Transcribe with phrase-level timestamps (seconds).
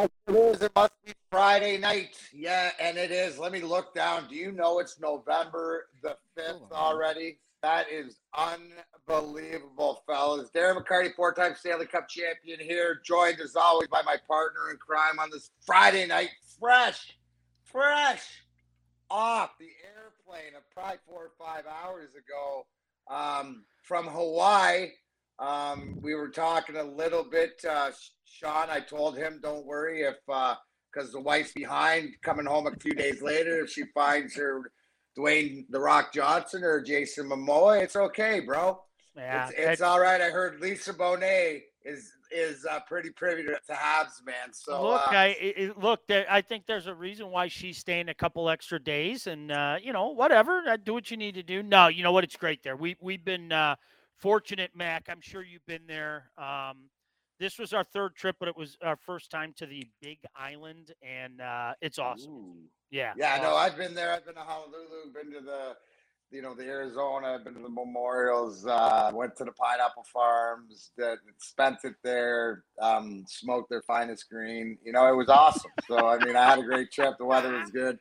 [0.00, 0.62] Yes, it is.
[0.62, 2.16] It must be Friday night.
[2.32, 3.38] Yeah, and it is.
[3.38, 4.28] Let me look down.
[4.30, 7.38] Do you know it's November the 5th already?
[7.62, 10.48] That is unbelievable, fellas.
[10.56, 14.78] Darren McCarty, four time Stanley Cup champion here, joined as always by my partner in
[14.78, 16.30] crime on this Friday night.
[16.58, 17.18] Fresh,
[17.64, 18.24] fresh
[19.10, 22.64] off the airplane of probably four or five hours ago
[23.14, 24.92] um, from Hawaii.
[25.38, 27.62] Um, we were talking a little bit.
[27.68, 27.90] Uh,
[28.30, 30.54] Sean, I told him, don't worry if, uh
[30.92, 34.72] because uh, the wife's behind coming home a few days later, if she finds her
[35.16, 38.80] Dwayne The Rock Johnson or Jason Momoa, it's okay, bro.
[39.16, 40.20] Yeah, it's, it's all right.
[40.20, 44.52] I heard Lisa Bonet is is uh, pretty privy to, to Habs, man.
[44.52, 46.00] So look, uh, I it, look.
[46.08, 49.92] I think there's a reason why she's staying a couple extra days, and uh, you
[49.92, 50.62] know, whatever.
[50.68, 51.62] Uh, do what you need to do.
[51.62, 52.24] No, you know what?
[52.24, 52.76] It's great there.
[52.76, 53.76] We we've been uh,
[54.16, 55.08] fortunate, Mac.
[55.10, 56.30] I'm sure you've been there.
[56.38, 56.88] Um,
[57.40, 60.92] this was our third trip, but it was our first time to the Big Island,
[61.02, 62.30] and uh, it's awesome.
[62.30, 62.54] Ooh.
[62.90, 63.14] Yeah.
[63.16, 63.44] Yeah, awesome.
[63.44, 64.12] no, I've been there.
[64.12, 65.76] I've been to Honolulu, been to the,
[66.30, 70.90] you know, the Arizona, I've been to the memorials, uh, went to the pineapple farms,
[70.98, 74.76] that spent it there, um, smoked their finest green.
[74.84, 75.70] You know, it was awesome.
[75.88, 77.16] so, I mean, I had a great trip.
[77.18, 77.98] The weather was good.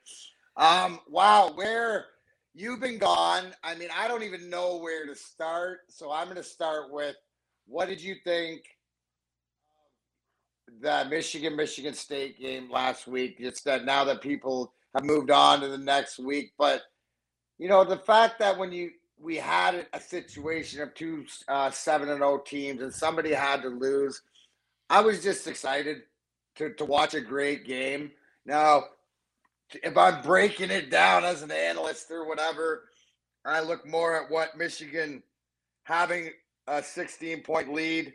[0.58, 2.08] Um, wow, where
[2.54, 3.54] you've been gone.
[3.64, 5.80] I mean, I don't even know where to start.
[5.88, 7.16] So I'm going to start with
[7.68, 8.64] what did you think–
[10.82, 13.38] the Michigan Michigan State game last week.
[13.40, 16.84] It's that now that people have moved on to the next week, but
[17.58, 22.10] you know the fact that when you we had a situation of two uh, seven
[22.10, 24.22] and zero oh teams and somebody had to lose,
[24.90, 26.04] I was just excited
[26.56, 28.12] to to watch a great game.
[28.46, 28.86] Now,
[29.72, 32.86] if I'm breaking it down as an analyst or whatever,
[33.46, 35.22] I look more at what Michigan
[35.84, 36.32] having
[36.68, 38.14] a 16 point lead.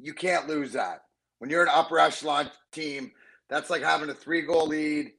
[0.00, 1.02] You can't lose that
[1.42, 3.10] when you're an upper echelon team,
[3.50, 5.10] that's like having a three goal lead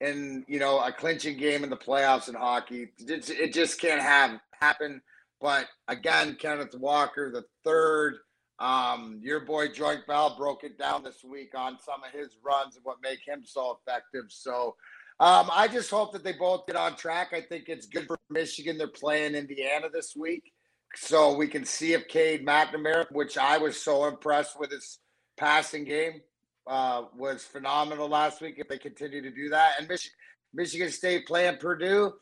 [0.00, 2.92] in you know a clinching game in the playoffs in hockey.
[3.00, 5.02] It, it just can't have happen.
[5.40, 8.18] But again, Kenneth Walker, the third,
[8.60, 12.76] um, your boy Joint Bell broke it down this week on some of his runs
[12.76, 14.26] and what make him so effective.
[14.28, 14.76] So
[15.18, 17.32] um, I just hope that they both get on track.
[17.32, 18.78] I think it's good for Michigan.
[18.78, 20.52] They're playing Indiana this week.
[20.94, 25.00] So we can see if Cade McNamara, which I was so impressed with his
[25.36, 26.20] passing game
[26.66, 28.56] uh, was phenomenal last week.
[28.58, 30.12] If they continue to do that, and Mich-
[30.54, 32.12] Michigan State playing Purdue,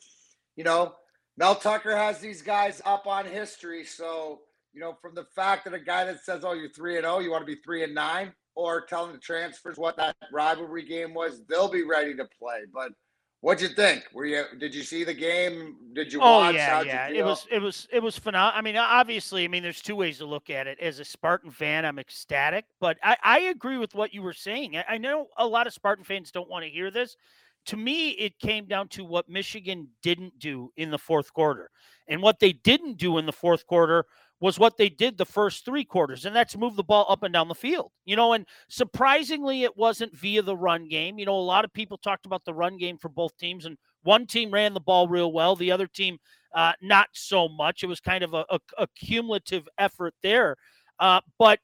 [0.56, 0.94] you know,
[1.36, 3.84] Mel Tucker has these guys up on history.
[3.84, 4.40] So
[4.72, 7.16] you know, from the fact that a guy that says, "Oh, you're three and zero,
[7.16, 10.84] oh, you want to be three and nine, or telling the transfers what that rivalry
[10.84, 12.60] game was, they'll be ready to play.
[12.72, 12.92] But
[13.42, 14.04] What'd you think?
[14.12, 15.76] Were you did you see the game?
[15.94, 16.54] Did you oh, watch?
[16.54, 17.08] yeah, How'd yeah.
[17.08, 18.58] It was it was it was phenomenal.
[18.58, 20.78] I mean, obviously, I mean, there's two ways to look at it.
[20.78, 24.76] As a Spartan fan, I'm ecstatic, but I, I agree with what you were saying.
[24.76, 27.16] I, I know a lot of Spartan fans don't want to hear this.
[27.66, 31.70] To me, it came down to what Michigan didn't do in the fourth quarter.
[32.08, 34.04] And what they didn't do in the fourth quarter
[34.40, 37.32] was what they did the first three quarters, and that's move the ball up and
[37.32, 37.92] down the field.
[38.04, 41.18] You know, and surprisingly, it wasn't via the run game.
[41.18, 43.76] You know, a lot of people talked about the run game for both teams, and
[44.02, 46.18] one team ran the ball real well, the other team
[46.54, 47.82] uh, not so much.
[47.82, 50.56] It was kind of a, a, a cumulative effort there.
[50.98, 51.60] Uh, but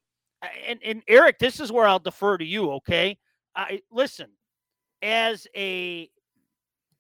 [0.66, 2.72] and, and Eric, this is where I'll defer to you.
[2.72, 3.16] Okay,
[3.54, 4.28] I listen
[5.02, 6.10] as a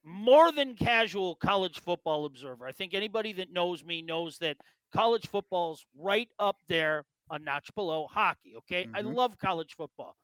[0.04, 2.66] more than casual college football observer.
[2.66, 4.56] I think anybody that knows me knows that
[4.96, 8.54] college football's right up there a notch below hockey.
[8.58, 8.84] Okay.
[8.84, 8.96] Mm-hmm.
[8.96, 10.16] I love college football.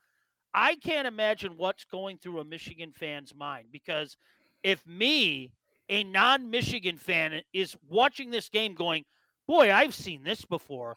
[0.54, 4.16] I can't imagine what's going through a Michigan fan's mind because
[4.62, 5.50] if me,
[5.88, 9.04] a non Michigan fan, is watching this game going,
[9.46, 10.96] boy, I've seen this before.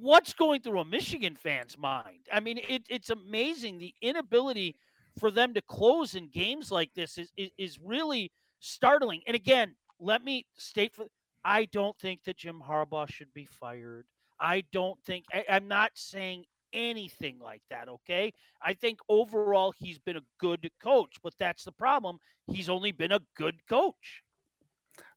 [0.00, 2.26] What's going through a Michigan fan's mind?
[2.32, 3.78] I mean, it, it's amazing.
[3.78, 4.76] The inability
[5.18, 9.22] for them to close in games like this is, is, is really startling.
[9.26, 11.06] And again, let me state for
[11.48, 14.04] I don't think that Jim Harbaugh should be fired.
[14.38, 16.44] I don't think I, am not saying
[16.74, 17.88] anything like that.
[17.88, 18.34] Okay.
[18.62, 22.18] I think overall he's been a good coach, but that's the problem.
[22.52, 24.22] He's only been a good coach.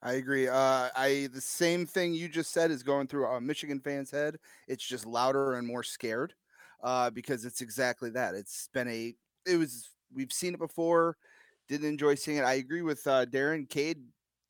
[0.01, 0.47] I agree.
[0.47, 4.37] Uh, I the same thing you just said is going through a Michigan fan's head.
[4.69, 6.33] It's just louder and more scared
[6.81, 8.35] uh, because it's exactly that.
[8.35, 9.13] It's been a.
[9.45, 9.89] It was.
[10.13, 11.17] We've seen it before.
[11.67, 12.43] Didn't enjoy seeing it.
[12.45, 13.69] I agree with uh, Darren.
[13.69, 13.99] Cade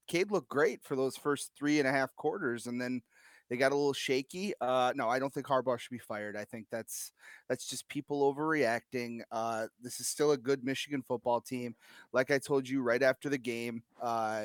[0.07, 3.01] Cade looked great for those first three and a half quarters, and then
[3.49, 4.53] they got a little shaky.
[4.61, 6.37] Uh, no, I don't think Harbaugh should be fired.
[6.37, 7.11] I think that's
[7.49, 9.21] that's just people overreacting.
[9.29, 11.75] Uh, this is still a good Michigan football team.
[12.13, 14.43] Like I told you right after the game, uh,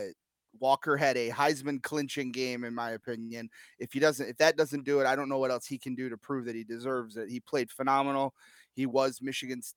[0.59, 3.49] Walker had a Heisman clinching game, in my opinion.
[3.79, 5.95] If he doesn't, if that doesn't do it, I don't know what else he can
[5.95, 7.29] do to prove that he deserves it.
[7.29, 8.35] He played phenomenal.
[8.75, 9.75] he was Michigan's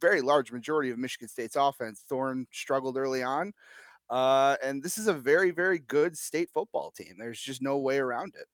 [0.00, 2.04] very large majority of Michigan State's offense.
[2.08, 3.52] Thorne struggled early on.
[4.10, 7.14] Uh, and this is a very, very good state football team.
[7.18, 8.46] There's just no way around it.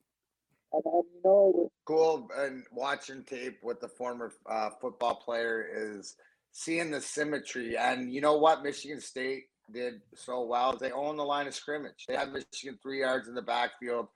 [0.73, 6.17] And, and you know, cool and watching tape with the former uh, football player is
[6.53, 7.77] seeing the symmetry.
[7.77, 10.77] And you know what Michigan State did so well?
[10.77, 12.05] They own the line of scrimmage.
[12.07, 14.09] They have Michigan three yards in the backfield.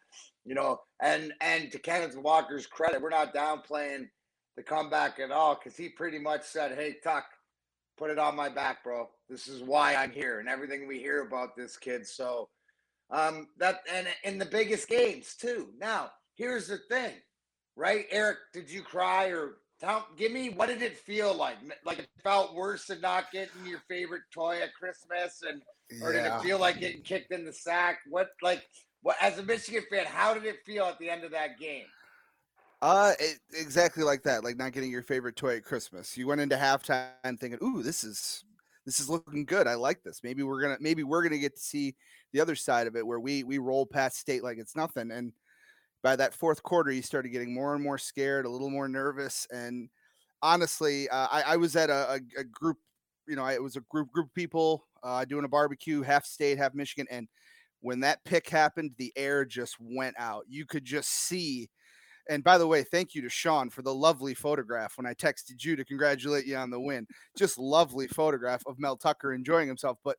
[0.45, 4.09] You know, and and to Kenneth Walker's credit, we're not downplaying
[4.57, 7.25] the comeback at all because he pretty much said, "Hey, Tuck,
[7.97, 9.09] put it on my back, bro.
[9.29, 12.49] This is why I'm here, and everything we hear about this kid." So,
[13.11, 15.71] um, that and in the biggest games too.
[15.79, 17.15] Now, here's the thing,
[17.77, 18.39] right, Eric?
[18.53, 20.07] Did you cry or tell?
[20.17, 21.57] Give me what did it feel like?
[21.85, 25.63] Like it felt worse than not getting your favorite toy at Christmas, and
[26.03, 27.99] or did it feel like getting kicked in the sack?
[28.09, 28.63] What like
[29.03, 30.07] what as a Michigan fan?
[30.07, 31.87] How did it feel at the end of that game?
[32.83, 34.45] Uh, it, exactly like that.
[34.45, 36.19] Like not getting your favorite toy at Christmas.
[36.19, 38.45] You went into halftime thinking, "Ooh, this is
[38.85, 39.67] this is looking good.
[39.67, 40.21] I like this.
[40.23, 41.95] Maybe we're gonna maybe we're gonna get to see
[42.33, 45.33] the other side of it where we we roll past state like it's nothing." And
[46.03, 49.47] by that fourth quarter, you started getting more and more scared, a little more nervous.
[49.51, 49.89] And
[50.43, 52.77] honestly, uh, I, I was at a, a, a, group.
[53.27, 56.27] You know, I, it was a group group of people uh, doing a barbecue, half
[56.27, 57.27] state, half Michigan, and
[57.81, 60.45] when that pick happened, the air just went out.
[60.49, 61.69] You could just see
[62.29, 65.63] and by the way, thank you to Sean for the lovely photograph when I texted
[65.65, 67.07] you to congratulate you on the win.
[67.37, 70.17] Just lovely photograph of Mel Tucker enjoying himself, but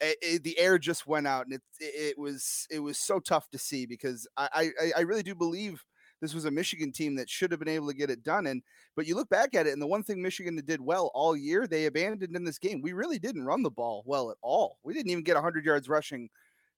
[0.00, 3.48] it, it, the air just went out, and it, it was it was so tough
[3.50, 5.82] to see because I, I I really do believe
[6.20, 8.46] this was a Michigan team that should have been able to get it done.
[8.46, 8.62] And
[8.96, 11.66] but you look back at it, and the one thing Michigan did well all year,
[11.66, 12.80] they abandoned in this game.
[12.80, 14.78] We really didn't run the ball well at all.
[14.84, 16.30] We didn't even get 100 yards rushing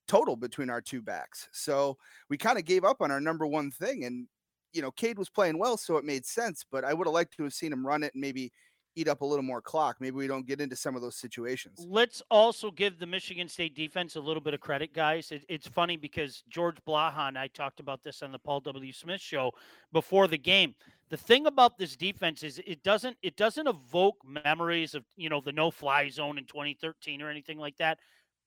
[0.08, 1.48] total between our two backs.
[1.52, 1.96] So
[2.28, 4.04] we kind of gave up on our number one thing.
[4.04, 4.26] And
[4.74, 6.64] you know, Cade was playing well, so it made sense.
[6.70, 8.52] But I would have liked to have seen him run it and maybe
[8.96, 9.96] eat up a little more clock.
[10.00, 11.84] Maybe we don't get into some of those situations.
[11.88, 15.32] Let's also give the Michigan State defense a little bit of credit, guys.
[15.32, 18.92] It, it's funny because George Blahan, I talked about this on the Paul W.
[18.92, 19.52] Smith show
[19.92, 20.74] before the game.
[21.10, 25.40] The thing about this defense is it doesn't it doesn't evoke memories of you know
[25.40, 27.98] the no fly zone in 2013 or anything like that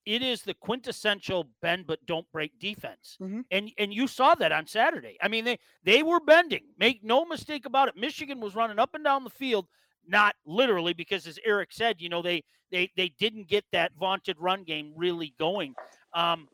[0.08, 3.18] it is the quintessential bend but don't break defense.
[3.22, 3.42] Mm-hmm.
[3.52, 5.18] And and you saw that on Saturday.
[5.22, 6.64] I mean, they they were bending.
[6.80, 7.98] Make no mistake about it.
[7.98, 9.68] Michigan was running up and down the field,
[10.08, 14.38] not literally because as Eric said, you know, they they they didn't get that vaunted
[14.40, 15.76] run game really going.
[16.14, 16.48] Um,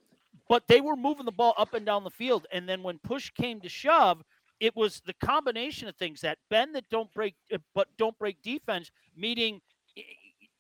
[0.50, 2.48] but they were moving the ball up and down the field.
[2.52, 4.24] And then when push came to shove,
[4.60, 8.42] it was the combination of things that bend that don't break uh, but don't break
[8.42, 9.62] defense meeting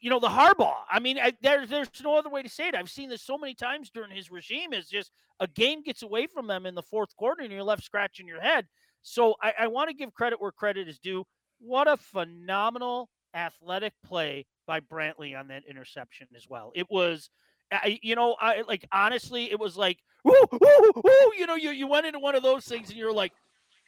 [0.04, 0.76] you know the Harbaugh.
[0.92, 2.76] I mean, I, there's there's no other way to say it.
[2.76, 4.74] I've seen this so many times during his regime.
[4.74, 7.86] Is just a game gets away from them in the fourth quarter, and you're left
[7.86, 8.68] scratching your head.
[9.02, 11.24] So I, I want to give credit where credit is due.
[11.60, 16.74] What a phenomenal athletic play by Brantley on that interception as well.
[16.76, 17.30] It was,
[17.72, 21.72] I, you know, I like honestly, it was like, woo, woo, woo, you know, you
[21.72, 23.32] you went into one of those things, and you're like,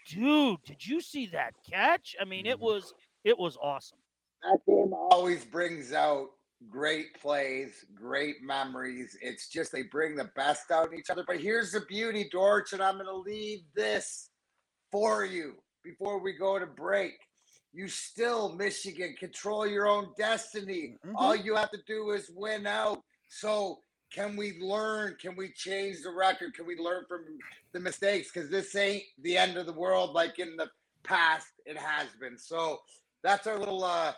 [0.08, 2.16] dude, did you see that catch?
[2.22, 2.64] I mean, it mm-hmm.
[2.64, 2.94] was
[3.26, 3.98] it was awesome
[4.46, 6.30] that game always brings out
[6.70, 9.18] great plays, great memories.
[9.22, 11.24] It's just they bring the best out in each other.
[11.26, 14.30] But here's the beauty, Dorch, and I'm going to leave this
[14.92, 17.14] for you before we go to break.
[17.74, 20.98] You still, Michigan, control your own destiny.
[21.06, 21.16] Mm-hmm.
[21.18, 23.02] All you have to do is win out.
[23.28, 23.80] So,
[24.14, 25.18] can we learn?
[25.20, 26.54] Can we change the record?
[26.54, 27.26] Can we learn from
[27.74, 28.30] the mistakes?
[28.32, 30.70] Because this ain't the end of the world like in the
[31.04, 32.38] past it has been.
[32.38, 32.80] So,
[33.24, 34.14] that's our little uh,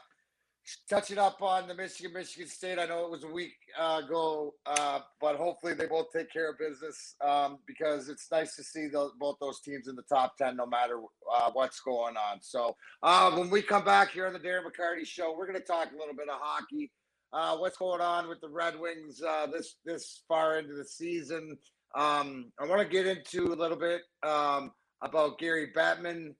[0.90, 2.80] touching up on the Michigan Michigan State.
[2.80, 6.52] I know it was a week uh, ago, uh, but hopefully they both take care
[6.52, 10.38] of business um, because it's nice to see those, both those teams in the top
[10.38, 11.00] ten, no matter
[11.34, 12.40] uh, what's going on.
[12.42, 15.66] So uh, when we come back here on the Darren McCarty Show, we're going to
[15.66, 16.92] talk a little bit of hockey.
[17.34, 21.58] Uh, what's going on with the Red Wings uh, this this far into the season?
[21.96, 24.72] Um, I want to get into a little bit um,
[25.02, 26.36] about Gary Bettman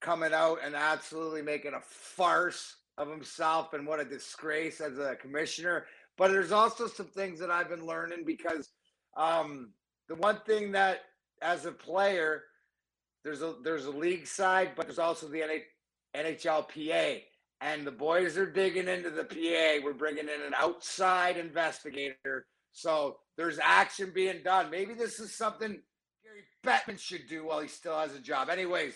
[0.00, 5.16] coming out and absolutely making a farce of himself and what a disgrace as a
[5.16, 5.86] commissioner.
[6.18, 8.68] But there's also some things that I've been learning because
[9.16, 9.70] um,
[10.08, 11.02] the one thing that
[11.40, 12.42] as a player,
[13.24, 15.44] there's a there's a league side, but there's also the
[16.16, 17.22] NHLPA,
[17.60, 19.84] and the boys are digging into the PA.
[19.84, 24.70] We're bringing in an outside investigator, so there's action being done.
[24.70, 25.80] Maybe this is something
[26.24, 28.48] Gary Bettman should do while he still has a job.
[28.50, 28.94] Anyways,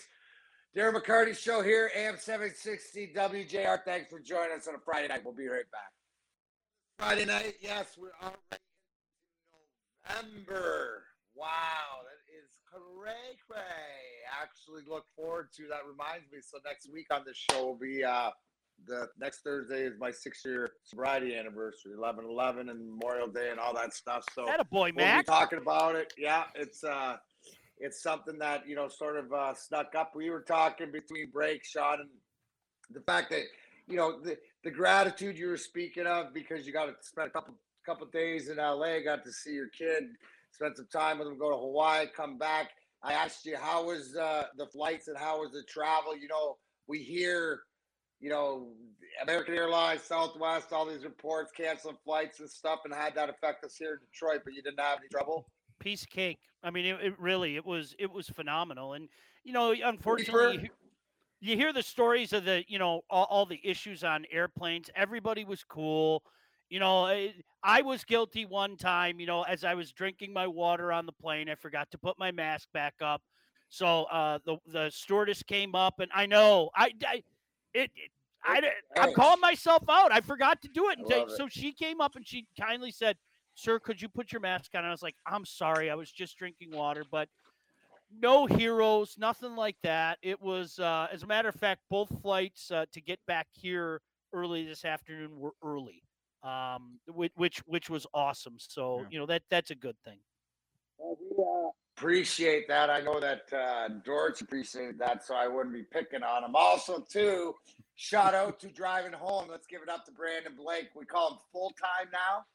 [0.75, 3.83] Darren McCarty Show here, AM 760 WJR.
[3.85, 5.21] Thanks for joining us on a Friday night.
[5.23, 5.91] We'll be right back.
[6.97, 8.57] Friday night, yes, we're already
[10.09, 11.03] into November.
[11.35, 13.61] Wow, that is cray cray.
[14.41, 15.81] Actually, look forward to that.
[15.87, 18.31] Reminds me, so next week on the show will be uh,
[18.87, 23.59] the next Thursday is my six year sobriety anniversary, 11 11 and Memorial Day and
[23.59, 24.25] all that stuff.
[24.33, 25.27] So, that a boy, we'll Mac.
[25.27, 26.13] be talking about it.
[26.17, 27.17] Yeah, it's uh,
[27.77, 30.13] it's something that you know sort of uh, snuck up.
[30.15, 32.09] We were talking between breaks, Sean, and
[32.91, 33.43] the fact that
[33.87, 37.31] you know the the gratitude you were speaking of because you got to spend a
[37.31, 40.03] couple couple days in LA, got to see your kid,
[40.51, 42.69] spend some time with him, go to Hawaii, come back.
[43.03, 46.15] I asked you how was uh, the flights and how was the travel.
[46.15, 47.63] You know, we hear
[48.23, 48.69] you know,
[49.21, 53.75] American Airlines, Southwest, all these reports canceling flights and stuff, and had that affect us
[53.77, 54.43] here in Detroit.
[54.45, 55.45] But you didn't have any trouble.
[55.79, 56.39] Piece of cake.
[56.63, 59.09] I mean, it, it really it was it was phenomenal, and
[59.43, 60.63] you know, unfortunately.
[60.63, 60.69] You,
[61.41, 64.89] you hear the stories of the, you know, all, all the issues on airplanes.
[64.95, 66.23] Everybody was cool.
[66.69, 70.47] You know, I, I was guilty one time, you know, as I was drinking my
[70.47, 73.21] water on the plane, I forgot to put my mask back up.
[73.67, 77.23] So uh, the the stewardess came up, and I know I, I
[77.73, 78.11] it, it
[78.45, 78.61] I,
[78.97, 80.13] I'm calling myself out.
[80.13, 80.99] I forgot to do it.
[80.99, 83.17] And so she came up and she kindly said,
[83.55, 84.79] Sir, could you put your mask on?
[84.79, 85.89] And I was like, I'm sorry.
[85.89, 87.29] I was just drinking water, but
[88.21, 90.17] no heroes, nothing like that.
[90.21, 94.01] It was, uh, as a matter of fact, both flights uh, to get back here
[94.33, 96.03] early this afternoon were early,
[96.43, 98.55] um, which, which, which was awesome.
[98.57, 99.07] So, yeah.
[99.11, 100.19] you know, that, that's a good thing.
[100.97, 102.89] Well, we, uh, appreciate that.
[102.89, 106.55] I know that uh, George appreciated that, so I wouldn't be picking on him.
[106.55, 107.53] Also, too,
[107.95, 109.47] shout out to driving home.
[109.49, 110.89] Let's give it up to Brandon Blake.
[110.95, 112.45] We call him full time now,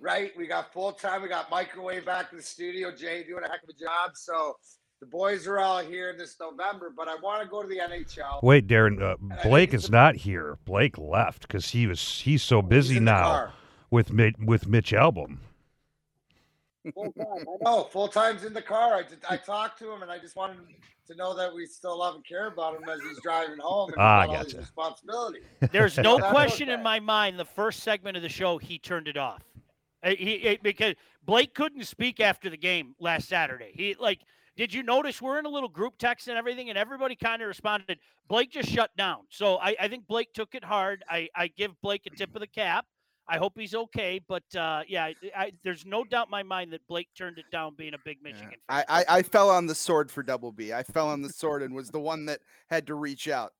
[0.00, 0.32] right?
[0.36, 1.22] We got full time.
[1.22, 2.94] We got microwave back in the studio.
[2.94, 4.12] Jay doing a heck of a job.
[4.14, 4.56] So
[5.00, 8.42] the boys are all here this November, but I want to go to the NHL.
[8.42, 10.58] Wait, Darren, uh, Blake is not here.
[10.64, 13.52] Blake left because he was he's so busy he's now
[13.90, 15.38] with with Mitch Albom.
[16.94, 17.26] Full time.
[17.26, 17.84] I know.
[17.84, 18.94] Full time's in the car.
[18.94, 20.58] I just, I talked to him, and I just wanted
[21.08, 24.00] to know that we still love and care about him as he's driving home and
[24.00, 25.40] ah, all his responsibility.
[25.72, 27.38] There's no question in my mind.
[27.38, 29.42] The first segment of the show, he turned it off.
[30.02, 33.72] Uh, he, he, because Blake couldn't speak after the game last Saturday.
[33.74, 34.20] He like,
[34.56, 37.48] did you notice we're in a little group text and everything, and everybody kind of
[37.48, 37.98] responded.
[38.28, 39.20] Blake just shut down.
[39.30, 41.04] So I, I think Blake took it hard.
[41.08, 42.86] I, I give Blake a tip of the cap.
[43.28, 44.20] I hope he's okay.
[44.26, 47.44] But uh, yeah, I, I, there's no doubt in my mind that Blake turned it
[47.52, 48.84] down being a big Michigan yeah.
[48.88, 50.72] I, I, I, fell on the sword for Double B.
[50.72, 52.40] I fell on the sword and was the one that
[52.70, 53.52] had to reach out.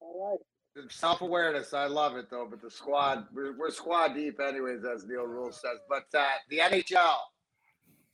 [0.00, 0.40] All right.
[0.88, 1.74] Self awareness.
[1.74, 2.46] I love it, though.
[2.48, 5.78] But the squad, we're, we're squad deep, anyways, as Neil Rule says.
[5.88, 7.16] But uh, the NHL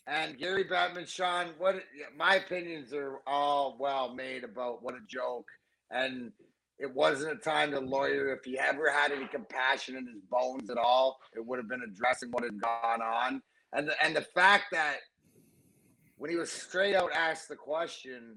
[0.06, 1.76] and Gary Bettman, Sean, what
[2.16, 5.48] my opinions are all well made about what a joke.
[5.90, 6.32] And
[6.78, 8.32] it wasn't a time to lawyer.
[8.32, 11.82] If he ever had any compassion in his bones at all, it would have been
[11.82, 13.42] addressing what had gone on.
[13.72, 14.96] And the, and the fact that
[16.18, 18.36] when he was straight out asked the question,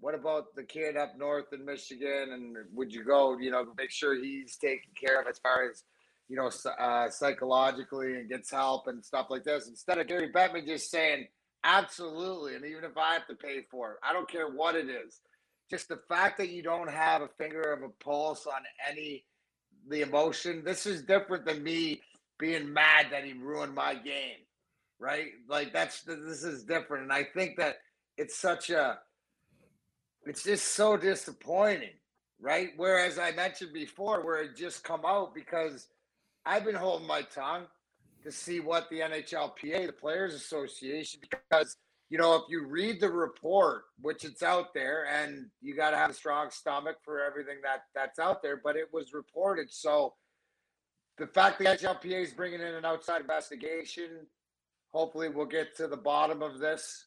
[0.00, 2.32] what about the kid up north in Michigan?
[2.32, 5.84] And would you go, you know, make sure he's taken care of as far as,
[6.28, 9.68] you know, uh, psychologically and gets help and stuff like this?
[9.68, 11.26] Instead of Gary Bettman just saying,
[11.64, 12.54] absolutely.
[12.56, 15.20] And even if I have to pay for it, I don't care what it is
[15.70, 19.24] just the fact that you don't have a finger of a pulse on any
[19.88, 20.62] the emotion.
[20.64, 22.00] This is different than me
[22.38, 24.38] being mad that he ruined my game,
[24.98, 25.28] right?
[25.48, 27.76] Like that's this is different, and I think that
[28.18, 28.98] it's such a
[30.26, 31.94] it's just so disappointing,
[32.40, 32.70] right?
[32.76, 35.88] Whereas I mentioned before, where it just come out because
[36.44, 37.66] I've been holding my tongue
[38.22, 41.76] to see what the NHLPA, the Players Association, because
[42.10, 45.96] you know, if you read the report, which it's out there, and you got to
[45.96, 49.72] have a strong stomach for everything that that's out there, but it was reported.
[49.72, 50.14] So
[51.18, 54.26] the fact the NHLPA is bringing in an outside investigation,
[54.92, 57.06] hopefully we'll get to the bottom of this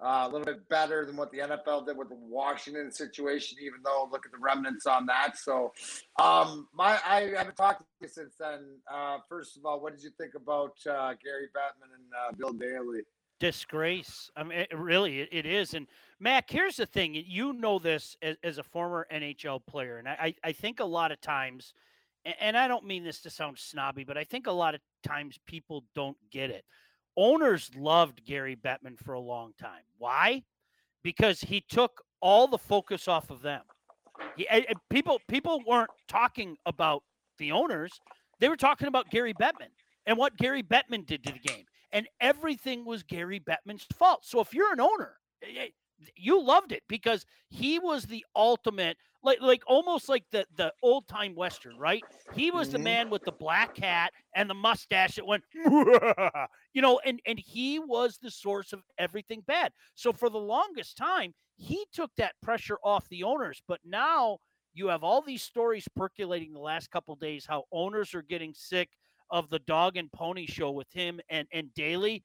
[0.00, 3.80] uh, a little bit better than what the NFL did with the Washington situation, even
[3.84, 5.38] though look at the remnants on that.
[5.38, 5.72] So,
[6.20, 8.78] um, my I haven't talked to you since then.
[8.92, 12.52] Uh, first of all, what did you think about uh, Gary Bettman and uh, Bill
[12.52, 13.00] Daly?
[13.38, 14.30] disgrace.
[14.36, 15.74] I mean, it, really, it, it is.
[15.74, 15.86] And
[16.20, 20.34] Mac, here's the thing: you know this as, as a former NHL player, and I,
[20.42, 21.74] I think a lot of times,
[22.40, 25.38] and I don't mean this to sound snobby, but I think a lot of times
[25.46, 26.64] people don't get it.
[27.16, 29.82] Owners loved Gary Bettman for a long time.
[29.98, 30.42] Why?
[31.02, 33.62] Because he took all the focus off of them.
[34.36, 34.48] He,
[34.90, 37.02] people people weren't talking about
[37.38, 38.00] the owners;
[38.40, 39.70] they were talking about Gary Bettman
[40.06, 41.64] and what Gary Bettman did to the game
[41.96, 44.24] and everything was Gary Bettman's fault.
[44.24, 45.68] So if you're an owner, eh, eh,
[46.14, 51.06] you loved it because he was the ultimate like like almost like the the old
[51.08, 52.02] time western right
[52.34, 52.84] he was the mm-hmm.
[52.84, 55.42] man with the black hat and the mustache that went
[56.72, 60.96] you know and and he was the source of everything bad so for the longest
[60.96, 64.38] time he took that pressure off the owners but now
[64.74, 68.90] You have all these stories percolating the last couple days how owners are getting sick
[69.30, 72.24] of the dog and pony show with him and and Daly.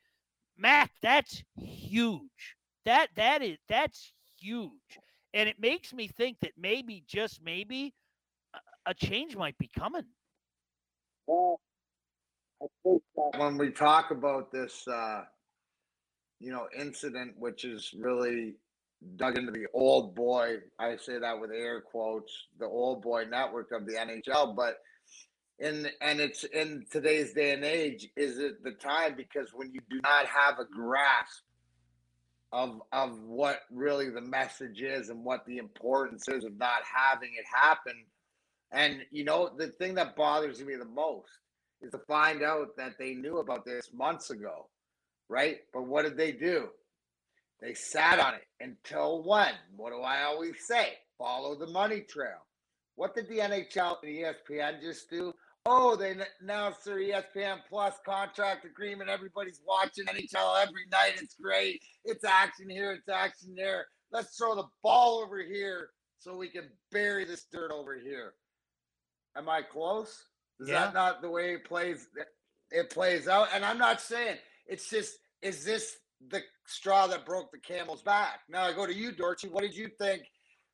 [0.57, 2.55] Mac, that's huge.
[2.85, 4.99] That that is that's huge.
[5.33, 7.93] And it makes me think that maybe just maybe
[8.85, 10.03] a, change might be coming.
[11.27, 11.59] Well,
[12.61, 15.23] I think that when we talk about this uh
[16.41, 18.55] you know incident which is really
[19.15, 23.71] dug into the old boy i say that with air quotes the old boy network
[23.71, 24.77] of the nhl but
[25.59, 29.79] in and it's in today's day and age is it the time because when you
[29.89, 31.43] do not have a grasp
[32.51, 37.29] of of what really the message is and what the importance is of not having
[37.37, 37.93] it happen
[38.71, 41.29] and you know the thing that bothers me the most
[41.81, 44.67] is to find out that they knew about this months ago
[45.29, 46.69] right but what did they do
[47.61, 49.53] they sat on it until when?
[49.75, 50.93] What do I always say?
[51.17, 52.47] Follow the money trail.
[52.95, 55.33] What did the NHL and ESPN just do?
[55.67, 59.09] Oh, they announced their ESPN Plus contract agreement.
[59.09, 61.21] Everybody's watching NHL every night.
[61.21, 61.81] It's great.
[62.03, 62.93] It's action here.
[62.93, 63.85] It's action there.
[64.11, 65.89] Let's throw the ball over here
[66.19, 68.33] so we can bury this dirt over here.
[69.35, 70.25] Am I close?
[70.59, 70.85] Is Yeah.
[70.85, 72.07] that not the way it plays?
[72.71, 73.49] It plays out.
[73.53, 75.17] And I'm not saying it's just.
[75.41, 78.41] Is this the straw that broke the camel's back?
[78.47, 79.49] Now I go to you, Dorothy.
[79.49, 80.23] What did you think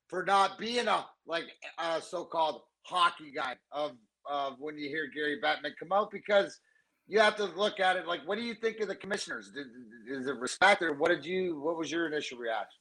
[0.08, 1.46] for not being a like
[1.78, 3.98] a so-called hockey guy of
[4.30, 6.60] of when you hear Gary Bettman come out because
[7.08, 9.52] you have to look at it like what do you think of the commissioners?
[9.52, 9.68] Did,
[10.08, 12.80] is it respect or what did you what was your initial reaction?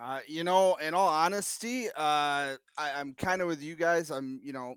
[0.00, 4.10] Uh, you know, in all honesty, uh, I, I'm kind of with you guys.
[4.10, 4.74] I'm, you know,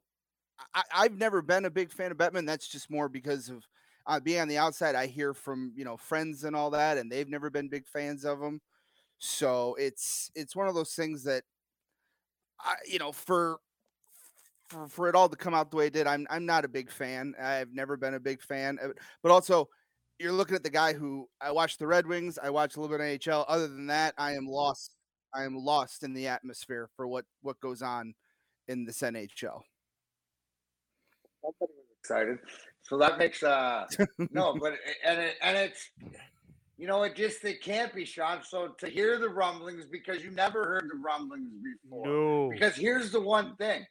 [0.74, 2.46] I, I've never been a big fan of Bettman.
[2.46, 3.68] That's just more because of
[4.08, 4.96] uh, being on the outside.
[4.96, 8.24] I hear from you know friends and all that, and they've never been big fans
[8.24, 8.62] of him.
[9.18, 11.44] So it's it's one of those things that,
[12.60, 13.58] I, you know, for
[14.70, 16.68] for, for it all to come out the way it did, I'm I'm not a
[16.68, 17.34] big fan.
[17.42, 18.78] I've never been a big fan.
[19.22, 19.68] But also,
[20.20, 22.38] you're looking at the guy who I watched the Red Wings.
[22.42, 23.46] I watched a little bit of NHL.
[23.48, 24.96] Other than that, I am lost.
[25.34, 28.14] I am lost in the atmosphere for what what goes on
[28.68, 29.62] in this NHL.
[31.42, 32.38] Somebody excited,
[32.82, 33.86] so that makes uh
[34.32, 34.74] no, but
[35.06, 35.90] and it, and it's
[36.78, 38.40] you know it just it can't be Sean.
[38.44, 41.50] So to hear the rumblings because you never heard the rumblings
[41.82, 42.06] before.
[42.06, 42.50] No.
[42.52, 43.86] Because here's the one thing: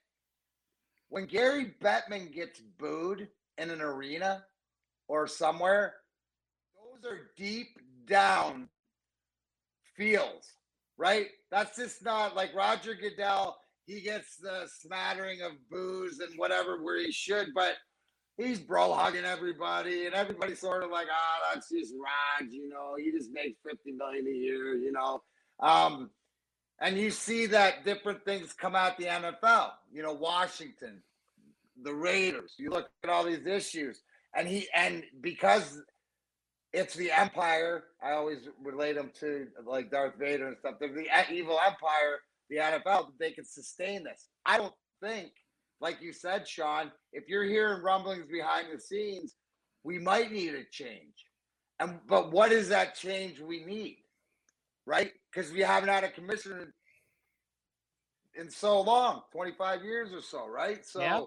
[1.09, 4.45] when Gary Bettman gets booed in an arena
[5.09, 5.95] or somewhere,
[6.77, 7.69] those are deep
[8.07, 8.69] down
[9.97, 10.53] feels,
[10.97, 11.29] right?
[11.51, 13.59] That's just not like Roger Goodell.
[13.87, 17.75] He gets the smattering of booze and whatever where he should, but
[18.37, 22.95] he's bro hugging everybody, and everybody's sort of like, ah, that's just Raj, you know,
[22.97, 25.23] he just makes fifty million a year, you know.
[25.61, 26.11] Um,
[26.81, 29.71] and you see that different things come out the NFL.
[29.93, 31.03] You know, Washington,
[31.83, 32.55] the Raiders.
[32.59, 34.03] You look at all these issues,
[34.37, 35.83] and he and because
[36.73, 40.75] it's the Empire, I always relate them to like Darth Vader and stuff.
[40.79, 43.09] They're the evil Empire, the NFL.
[43.19, 44.29] They can sustain this.
[44.45, 45.31] I don't think,
[45.81, 49.35] like you said, Sean, if you're hearing rumblings behind the scenes,
[49.83, 51.25] we might need a change.
[51.81, 53.99] And but what is that change we need?
[54.87, 55.13] Right?
[55.39, 56.75] Because we haven't had a commissioner
[58.35, 61.21] in so long 25 years or so right so Yeah.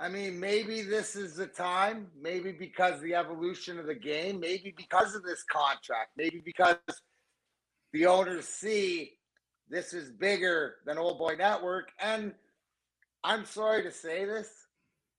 [0.00, 4.74] i mean maybe this is the time maybe because the evolution of the game maybe
[4.76, 6.78] because of this contract maybe because
[7.92, 9.12] the owners see
[9.68, 12.34] this is bigger than old boy network and
[13.22, 14.48] i'm sorry to say this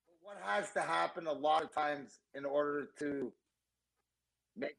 [0.05, 3.31] but what has to happen a lot of times in order to
[4.57, 4.75] make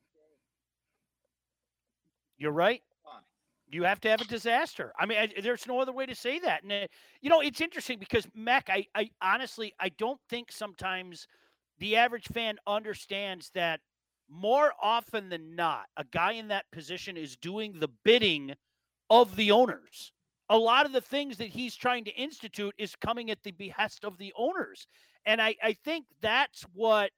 [2.36, 2.82] You're right.
[3.72, 4.92] You have to have a disaster.
[4.98, 6.62] I mean, I, there's no other way to say that.
[6.62, 6.86] And uh,
[7.22, 11.26] you know, it's interesting because Mac, I, I honestly, I don't think sometimes
[11.78, 13.80] the average fan understands that
[14.28, 18.54] more often than not, a guy in that position is doing the bidding
[19.08, 20.12] of the owners.
[20.50, 24.04] A lot of the things that he's trying to institute is coming at the behest
[24.04, 24.86] of the owners.
[25.24, 27.10] And I, I think that's what,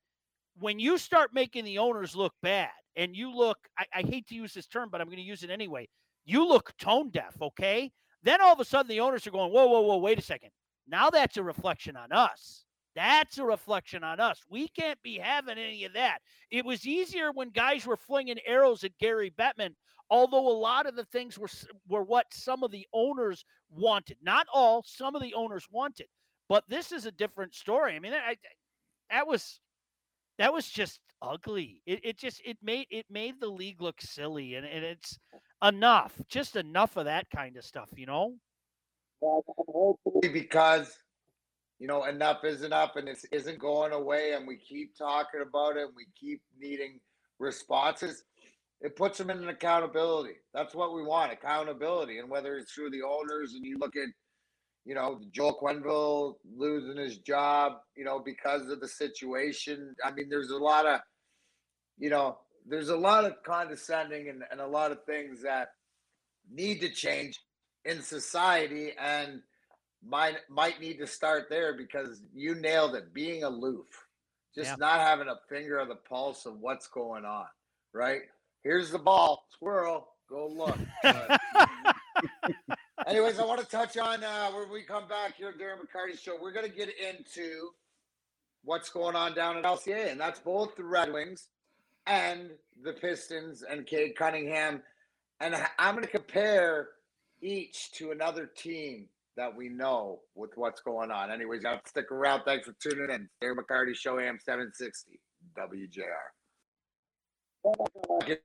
[0.57, 4.37] when you start making the owners look bad and you look, I, I hate to
[4.37, 5.89] use this term, but I'm going to use it anyway
[6.25, 7.93] you look tone deaf, okay?
[8.23, 10.51] Then all of a sudden the owners are going, whoa, whoa, whoa, wait a second.
[10.89, 12.65] Now that's a reflection on us.
[12.95, 14.41] That's a reflection on us.
[14.49, 16.19] We can't be having any of that.
[16.51, 19.75] It was easier when guys were flinging arrows at Gary Bettman,
[20.11, 21.49] although a lot of the things were
[21.89, 24.17] were what some of the owners wanted.
[24.23, 26.07] Not all, some of the owners wanted.
[26.49, 27.97] But this is a different story.
[27.97, 28.37] I mean, I,
[29.11, 29.61] that was
[30.39, 31.83] that was just ugly.
[31.87, 35.19] It, it just it made it made the league look silly, and, and it's
[35.65, 38.35] enough, just enough of that kind of stuff, you know.
[39.21, 40.99] hopefully because
[41.79, 45.77] you know enough is enough and it isn't going away and we keep talking about
[45.77, 47.01] it and we keep needing
[47.39, 48.23] responses
[48.85, 50.35] it puts them in an accountability.
[50.53, 52.19] That's what we want accountability.
[52.19, 54.09] And whether it's through the owners and you look at
[54.85, 59.95] you know joel Quenneville losing his job you know because of the situation.
[60.05, 61.01] I mean there's a lot of
[61.99, 65.69] you know there's a lot of condescending and, and a lot of things that
[66.51, 67.41] need to change
[67.85, 69.43] in society and
[70.07, 73.87] might might need to start there because you nailed it being aloof
[74.55, 74.77] just yeah.
[74.79, 77.47] not having a finger on the pulse of what's going on
[77.93, 78.23] right
[78.63, 80.77] here's the ball squirrel go look
[83.07, 86.37] anyways i want to touch on uh when we come back here Darren McCarty show
[86.41, 87.71] we're going to get into
[88.63, 91.49] what's going on down at lca and that's both the red wings
[92.07, 92.51] and
[92.83, 94.83] the pistons and Cade Cunningham
[95.41, 96.89] and i'm going to compare
[97.43, 101.31] each to another team that we know with what's going on.
[101.31, 102.43] Anyways, y'all stick around.
[102.45, 103.29] Thanks for tuning in.
[103.41, 105.21] Gary McCarty Show AM 760
[105.59, 106.05] WJR.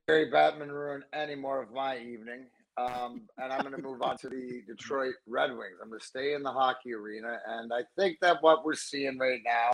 [0.08, 2.46] Gary Bettman ruin any more of my evening.
[2.76, 5.78] Um, and I'm going to move on to the Detroit Red Wings.
[5.82, 7.38] I'm going to stay in the hockey arena.
[7.46, 9.72] And I think that what we're seeing right now,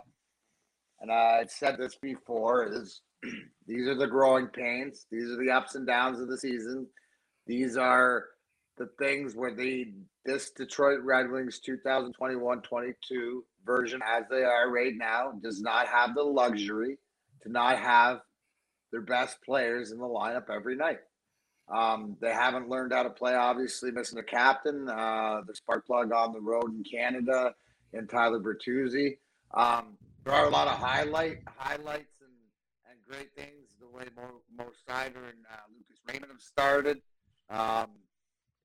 [1.00, 3.00] and I said this before, is
[3.66, 5.06] these are the growing pains.
[5.10, 6.86] These are the ups and downs of the season.
[7.46, 8.24] These are
[8.76, 9.92] the things where the
[10.24, 12.94] this Detroit Red Wings 2021-22
[13.64, 16.98] version as they are right now does not have the luxury
[17.42, 18.20] to not have
[18.90, 20.98] their best players in the lineup every night.
[21.72, 26.12] Um, they haven't learned how to play, obviously missing a captain, uh, the spark plug
[26.12, 27.54] on the road in Canada,
[27.92, 29.18] and Tyler Bertuzzi.
[29.54, 32.15] Um, there are a lot of highlight highlights
[33.08, 37.00] great things the way Mo, Mo Seider and uh, Lucas Raymond have started.
[37.48, 37.90] Um,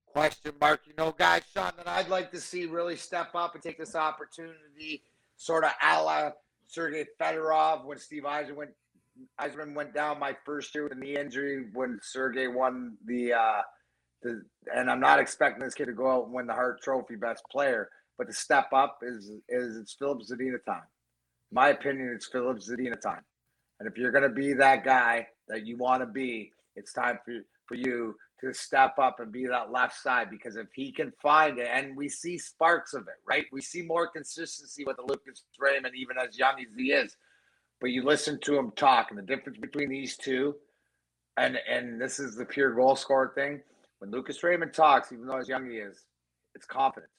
[0.07, 0.81] question mark.
[0.85, 3.95] You know, guys, Sean, that I'd like to see really step up and take this
[3.95, 5.03] opportunity,
[5.37, 6.31] sort of a la
[6.67, 8.71] Sergei Fedorov when Steve Yzerman went,
[9.39, 13.61] Yzerman went down my first year with a knee injury when Sergey won the, uh,
[14.23, 14.41] the,
[14.73, 17.43] and I'm not expecting this kid to go out and win the Hart Trophy Best
[17.51, 20.83] Player, but to step up is is it's Filip Zadina time.
[21.51, 23.23] My opinion, it's Filip Zadina time.
[23.81, 27.17] And if you're going to be that guy that you want to be, it's time
[27.25, 27.33] for
[27.65, 31.57] for you to step up and be that left side because if he can find
[31.57, 33.45] it, and we see sparks of it, right?
[33.51, 37.17] We see more consistency with the Lucas Raymond, even as young as he is.
[37.79, 40.53] But you listen to him talk, and the difference between these two,
[41.37, 43.61] and and this is the pure goal scorer thing.
[43.97, 46.05] When Lucas Raymond talks, even though as young he is,
[46.53, 47.09] it's confidence,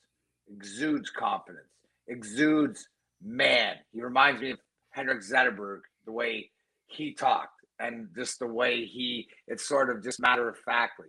[0.48, 1.72] exudes confidence,
[2.06, 2.86] exudes
[3.20, 3.78] man.
[3.92, 4.58] He reminds me of
[4.90, 6.50] Henrik Zetterberg, the way
[6.86, 11.08] he talked and just the way he it's sort of just matter of factly.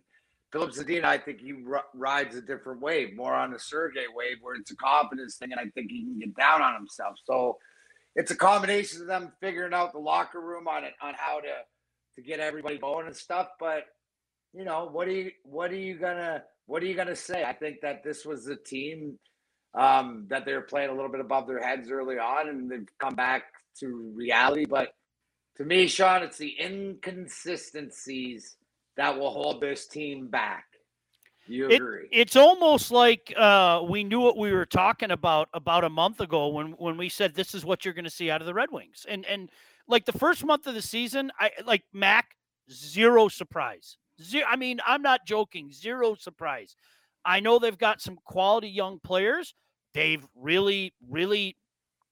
[0.51, 4.37] Filip Zadina, I think he r- rides a different wave, more on the Sergei wave,
[4.41, 7.15] where it's a confidence thing, and I think he can get down on himself.
[7.25, 7.57] So
[8.15, 11.47] it's a combination of them figuring out the locker room on it, on how to
[12.15, 13.47] to get everybody going and stuff.
[13.59, 13.85] But
[14.53, 17.43] you know, what are you what are you gonna what are you gonna say?
[17.43, 19.17] I think that this was the team
[19.73, 22.87] um, that they were playing a little bit above their heads early on, and they've
[22.99, 23.45] come back
[23.79, 24.65] to reality.
[24.65, 24.93] But
[25.57, 28.55] to me, Sean, it's the inconsistencies
[28.97, 30.65] that will hold this team back.
[31.45, 32.07] You agree?
[32.11, 36.21] It, it's almost like uh, we knew what we were talking about about a month
[36.21, 38.53] ago when when we said this is what you're going to see out of the
[38.53, 39.49] Red Wings, and and
[39.87, 42.35] like the first month of the season, I like Mac
[42.71, 43.97] zero surprise.
[44.21, 45.71] Zero, I mean, I'm not joking.
[45.71, 46.75] Zero surprise.
[47.25, 49.53] I know they've got some quality young players.
[49.93, 51.57] They've really, really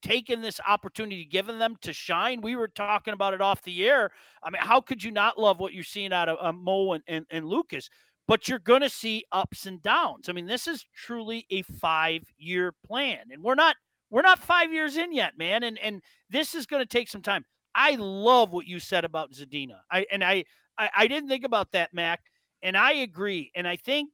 [0.01, 2.41] taken this opportunity, given them to shine.
[2.41, 4.11] We were talking about it off the air.
[4.43, 7.03] I mean, how could you not love what you're seeing out of uh, Mo and,
[7.07, 7.89] and, and Lucas?
[8.27, 10.29] But you're going to see ups and downs.
[10.29, 13.75] I mean, this is truly a five year plan, and we're not
[14.09, 15.63] we're not five years in yet, man.
[15.63, 17.45] And and this is going to take some time.
[17.73, 19.79] I love what you said about Zadina.
[19.89, 20.45] I and I,
[20.77, 22.21] I I didn't think about that, Mac,
[22.61, 23.51] and I agree.
[23.55, 24.11] And I think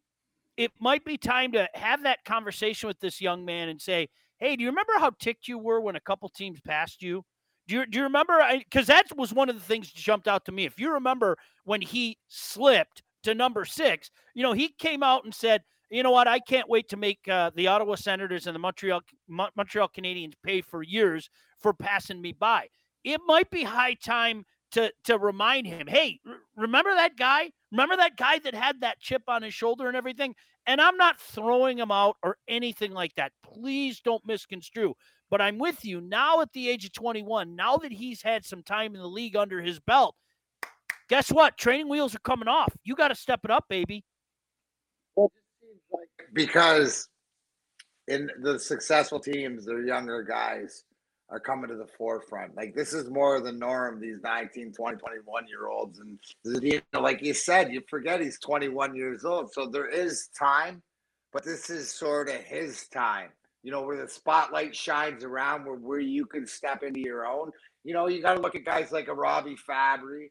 [0.55, 4.55] it might be time to have that conversation with this young man and say, Hey,
[4.55, 7.23] do you remember how ticked you were when a couple teams passed you?
[7.67, 8.39] Do you, do you remember?
[8.57, 10.65] Because that was one of the things that jumped out to me.
[10.65, 15.33] If you remember when he slipped to number six, you know, he came out and
[15.33, 16.27] said, you know what?
[16.27, 20.61] I can't wait to make uh, the Ottawa Senators and the Montreal Montreal Canadiens pay
[20.61, 22.67] for years for passing me by.
[23.03, 26.19] It might be high time to to remind him, hey,
[26.57, 27.51] remember that guy?
[27.71, 30.35] Remember that guy that had that chip on his shoulder and everything?
[30.67, 33.31] And I'm not throwing him out or anything like that.
[33.41, 34.93] Please don't misconstrue.
[35.29, 38.63] But I'm with you now at the age of 21, now that he's had some
[38.63, 40.15] time in the league under his belt.
[41.09, 41.57] Guess what?
[41.57, 42.75] Training wheels are coming off.
[42.83, 44.03] You got to step it up, baby.
[46.33, 47.07] Because
[48.07, 50.83] in the successful teams, their younger guys
[51.29, 52.55] are coming to the forefront.
[52.55, 55.99] Like this is more the norm, these 19, 20, 21 year olds.
[55.99, 56.19] And
[56.63, 59.53] you know, like you said, you forget he's 21 years old.
[59.53, 60.81] So there is time,
[61.33, 63.29] but this is sort of his time,
[63.63, 67.51] you know, where the spotlight shines around where, where you can step into your own.
[67.83, 70.29] You know, you got to look at guys like a Robbie Fabbri,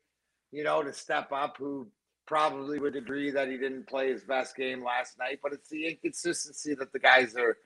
[0.50, 1.88] you know, to step up who
[2.26, 5.86] probably would agree that he didn't play his best game last night, but it's the
[5.86, 7.56] inconsistency that the guys are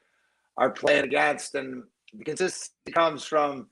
[0.56, 3.68] are playing against, and the consistency comes from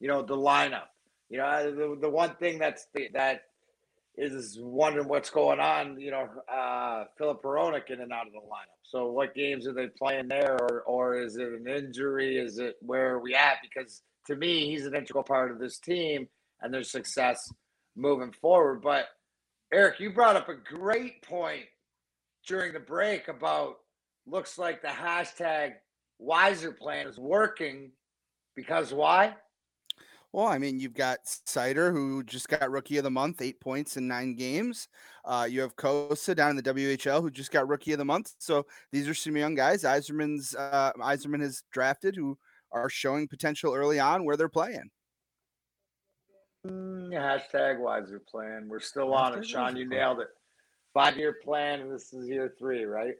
[0.00, 0.88] you know the lineup.
[1.28, 3.42] You know, the, the one thing that's the, that
[4.16, 5.98] is wondering what's going on.
[5.98, 8.80] You know, uh, Filip Hronek in and out of the lineup.
[8.82, 12.36] So, what games are they playing there, or or is it an injury?
[12.36, 13.56] Is it where are we at?
[13.62, 16.28] Because to me, he's an integral part of this team
[16.60, 17.38] and their success
[17.96, 18.82] moving forward.
[18.82, 19.06] But
[19.72, 21.64] Eric, you brought up a great point
[22.46, 23.76] during the break about
[24.26, 25.72] looks like the hashtag
[26.20, 27.92] Yzerplan is working
[28.54, 29.34] because why?
[30.32, 33.98] Well, I mean, you've got Seider, who just got Rookie of the Month, eight points
[33.98, 34.88] in nine games.
[35.26, 38.32] Uh, you have Cossa down in the WHL, who just got Rookie of the Month.
[38.38, 39.82] So these are some young guys.
[39.82, 42.38] Yzerman's uh, Yzerman has drafted who
[42.72, 44.90] are showing potential early on where they're playing.
[46.66, 48.68] Mm, hashtag Yzerplan.
[48.68, 49.76] We're still on it, Sean.
[49.76, 50.28] You nailed it.
[50.94, 53.14] Five year plan, and this is year three, right?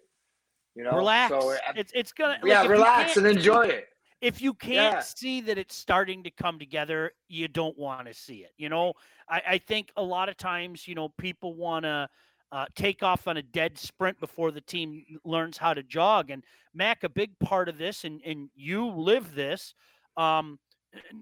[0.74, 1.30] You know, relax.
[1.30, 3.88] So uh, it's it's gonna yeah, relax and enjoy it.
[4.20, 5.00] If you can't yeah.
[5.00, 8.52] see that it's starting to come together, you don't want to see it.
[8.56, 8.94] You know,
[9.28, 12.08] I, I think a lot of times, you know, people want to
[12.52, 16.30] uh, take off on a dead sprint before the team learns how to jog.
[16.30, 19.74] And Mac, a big part of this, and and you live this.
[20.16, 20.58] Um,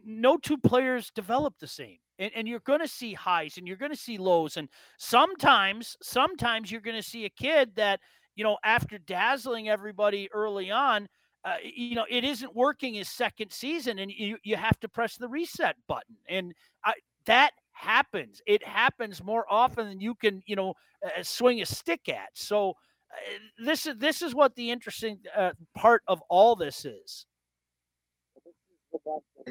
[0.04, 3.76] no two players develop the same and, and you're going to see highs and you're
[3.76, 8.00] going to see lows and sometimes sometimes you're going to see a kid that
[8.40, 11.06] you know after dazzling everybody early on
[11.44, 15.16] uh, you know it isn't working his second season and you, you have to press
[15.18, 16.16] the reset button.
[16.26, 16.94] And I,
[17.26, 18.40] that happens.
[18.46, 20.72] It happens more often than you can you know
[21.04, 22.30] uh, swing a stick at.
[22.32, 27.26] So uh, this is this is what the interesting uh, part of all this is.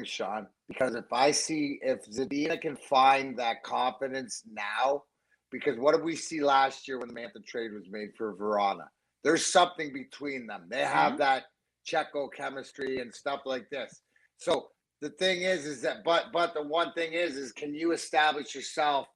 [0.02, 5.04] Sean, because if I see if Zadina can find that confidence now,
[5.50, 8.86] because what did we see last year when the Mantha trade was made for Vrana?
[9.24, 10.66] There's something between them.
[10.68, 11.18] They have mm-hmm.
[11.18, 11.44] that
[11.86, 14.02] Checo chemistry and stuff like this.
[14.36, 14.68] So
[15.00, 18.54] the thing is, is that but but the one thing is, is can you establish
[18.54, 19.06] yourself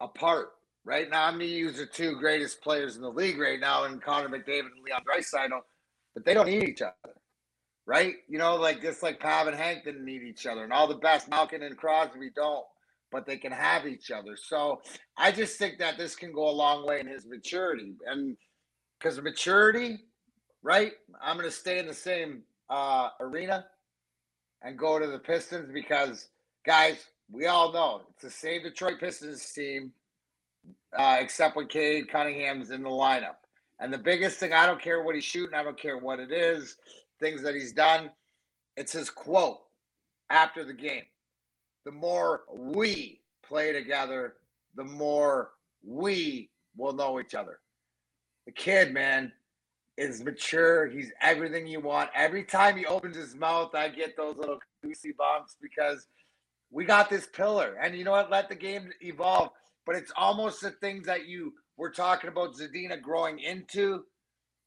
[0.00, 0.48] apart?
[0.84, 3.84] Right now, I'm going to use the two greatest players in the league right now,
[3.84, 5.58] and Connor McDavid and Leon Draisaitl,
[6.14, 7.12] but they don't need each other
[7.86, 8.16] right?
[8.28, 10.96] You know, like just like Pav and Hank didn't need each other, and all the
[10.96, 12.64] best Malkin and Crosby don't,
[13.12, 14.36] but they can have each other.
[14.36, 14.80] So
[15.16, 18.36] I just think that this can go a long way in his maturity, and
[18.98, 19.98] because maturity,
[20.62, 20.92] right?
[21.22, 23.66] I'm going to stay in the same uh, arena
[24.62, 26.28] and go to the Pistons because,
[26.64, 26.96] guys,
[27.30, 29.92] we all know it's the same Detroit Pistons team,
[30.98, 33.36] uh, except when Cade Cunningham's in the lineup.
[33.78, 36.32] And the biggest thing, I don't care what he's shooting, I don't care what it
[36.32, 36.76] is
[37.20, 38.10] things that he's done.
[38.76, 39.58] It's his quote
[40.30, 41.04] after the game.
[41.86, 44.34] The more we play together,
[44.74, 45.52] the more
[45.84, 47.60] we will know each other.
[48.44, 49.30] The kid, man,
[49.96, 50.88] is mature.
[50.88, 52.10] He's everything you want.
[52.12, 56.08] Every time he opens his mouth, I get those little goosey bumps because
[56.72, 57.78] we got this pillar.
[57.80, 58.32] And you know what?
[58.32, 59.50] Let the game evolve.
[59.86, 64.02] But it's almost the things that you were talking about Zadina growing into.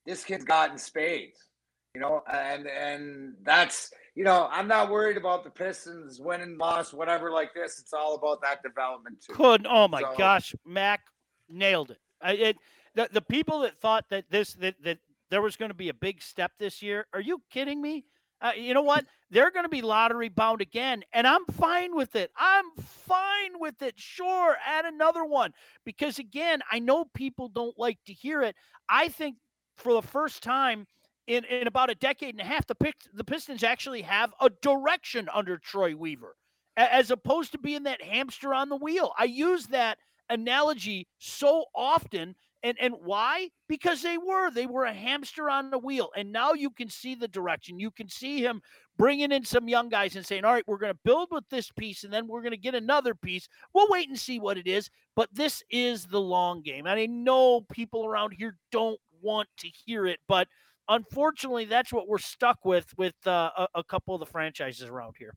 [0.06, 1.50] This kid's got in spades
[1.96, 6.92] you know, and and that's you know, I'm not worried about the Pistons winning, loss,
[6.92, 7.80] whatever like this.
[7.80, 9.32] It's all about that development too.
[9.32, 11.00] Could oh my so, gosh, Mac
[11.48, 12.00] nailed it.
[12.22, 12.58] I, it
[12.96, 14.98] the, the people that thought that this that that
[15.30, 17.08] there was going to be a big step this year.
[17.14, 18.04] Are you kidding me?
[18.42, 19.06] Uh, you know what?
[19.32, 22.30] They're going to be lottery bound again, and I'm fine with it.
[22.36, 23.94] I'm fine with it.
[23.96, 25.54] Sure, add another one
[25.86, 28.58] because again, I know people don't like to hear it.
[28.90, 29.38] I think
[29.78, 30.88] for the first time
[31.30, 32.76] in, in about a decade and a half, the,
[33.14, 36.36] the Pistons actually have a direction under Troy Weaver
[36.76, 39.14] as opposed to being that hamster on the wheel.
[39.18, 42.36] I use that analogy so often.
[42.64, 43.50] And, and why?
[43.68, 44.50] Because they were.
[44.50, 46.10] They were a hamster on the wheel.
[46.18, 47.80] And now you can see the direction.
[47.80, 48.62] You can see him
[48.98, 51.70] bringing in some young guys and saying, all right, we're going to build with this
[51.72, 53.48] piece and then we're going to get another piece.
[53.74, 54.90] We'll wait and see what it is.
[55.16, 56.88] But this is the long game.
[56.88, 60.48] And I know people around here don't want to hear it, but–
[60.90, 65.16] unfortunately, that's what we're stuck with with uh, a, a, couple of the franchises around
[65.18, 65.34] here.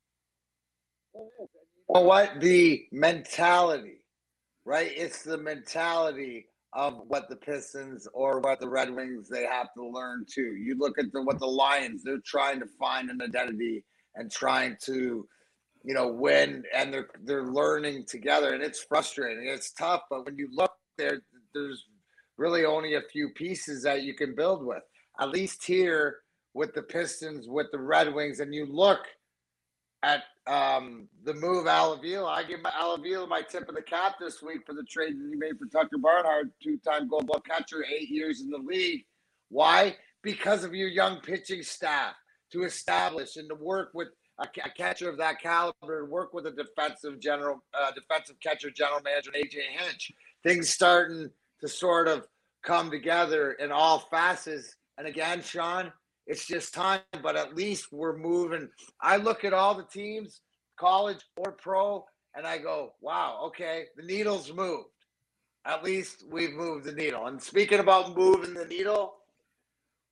[1.89, 4.05] Well, what the mentality,
[4.65, 4.91] right?
[4.95, 9.87] It's the mentality of what the Pistons or what the Red Wings they have to
[9.87, 10.57] learn too.
[10.57, 13.85] You look at the what the Lions they're trying to find an identity
[14.15, 15.29] and trying to
[15.85, 19.47] you know win and they're they're learning together and it's frustrating.
[19.47, 21.21] It's tough, but when you look there
[21.55, 21.85] there's
[22.39, 24.83] really only a few pieces that you can build with.
[25.21, 26.19] At least here
[26.55, 29.07] with the Pistons with the Red Wings and you look
[30.03, 32.29] at um, the move Al Avila.
[32.29, 35.29] I give Al Avila my tip of the cap this week for the trade that
[35.31, 39.05] he made for Tucker Barnhart, two-time Gold Glove catcher, eight years in the league.
[39.49, 39.97] Why?
[40.23, 42.15] Because of your young pitching staff
[42.53, 47.21] to establish and to work with a, catcher of that caliber, work with a defensive
[47.21, 50.11] general, uh, defensive catcher, general manager AJ Hinch.
[50.43, 52.27] Things starting to sort of
[52.63, 54.75] come together in all facets.
[54.99, 55.93] And again, Sean,
[56.27, 58.69] it's just time, but at least we're moving.
[59.01, 60.41] I look at all the teams,
[60.79, 64.89] college or pro, and I go, wow, okay, the needle's moved.
[65.65, 67.27] At least we've moved the needle.
[67.27, 69.15] And speaking about moving the needle,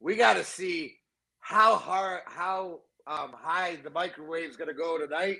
[0.00, 0.96] we got to see
[1.40, 5.38] how hard, how um, high the microwave's going to go tonight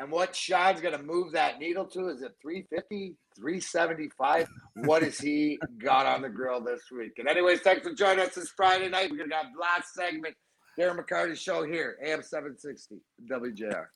[0.00, 2.08] and what Sean's going to move that needle to.
[2.08, 4.48] Is it 350, 375?
[4.76, 7.12] What has he got on the grill this week?
[7.18, 9.10] And anyways, thanks for joining us this Friday night.
[9.10, 10.34] We're going to have last segment,
[10.78, 12.96] Darren McCarty show here, AM 760,
[13.30, 13.86] WJR.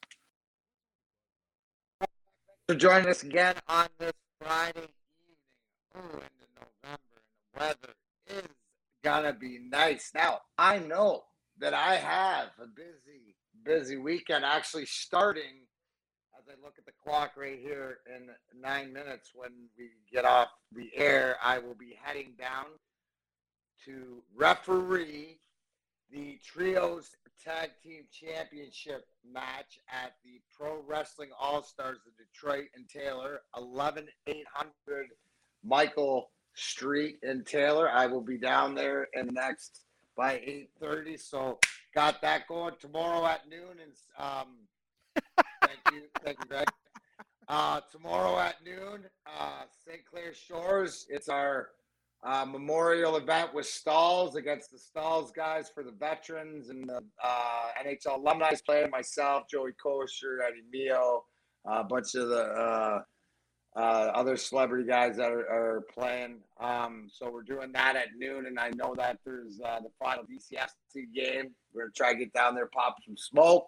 [2.69, 4.12] For joining us again on this
[4.43, 4.90] Friday evening.
[5.95, 6.99] Oh, into November, and
[7.55, 7.95] the weather
[8.29, 8.43] is
[9.03, 10.11] to be nice.
[10.14, 11.23] Now, I know
[11.61, 15.63] that I have a busy, busy weekend actually starting
[16.44, 18.28] as I look at the clock right here in
[18.61, 22.66] nine minutes when we get off the air, I will be heading down
[23.85, 25.38] to referee
[26.11, 27.11] the Trios
[27.42, 35.07] Tag Team Championship match at the Pro Wrestling All Stars of Detroit and Taylor, 11800
[35.62, 37.90] Michael Street in Taylor.
[37.90, 39.80] I will be down there in next
[40.16, 40.35] by
[40.80, 41.18] 8:30.
[41.18, 41.59] So
[41.94, 44.48] got that going tomorrow at noon and um,
[45.74, 46.08] Thank you.
[46.24, 46.68] Thank you, Greg.
[47.48, 50.04] Uh, tomorrow at noon, uh, St.
[50.04, 51.06] Clair Shores.
[51.08, 51.68] It's our
[52.22, 57.66] uh, memorial event with Stalls against the Stalls guys for the veterans and the uh,
[57.84, 58.90] NHL alumni playing.
[58.90, 61.24] Myself, Joey Kocur, Eddie Mio,
[61.66, 63.02] a bunch of the uh,
[63.76, 63.80] uh,
[64.14, 66.38] other celebrity guys that are, are playing.
[66.60, 70.24] Um, so we're doing that at noon, and I know that there's uh, the final
[70.24, 71.50] DCFC game.
[71.74, 73.66] We're gonna try to get down there, pop some smoke.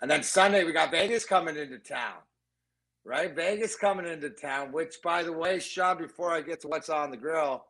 [0.00, 2.18] And then Sunday, we got Vegas coming into town,
[3.04, 3.34] right?
[3.34, 7.10] Vegas coming into town, which, by the way, Sean, before I get to what's on
[7.10, 7.64] the grill,